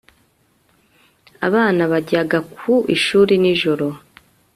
[1.47, 3.87] abana bajyaga ku ishuri nijoro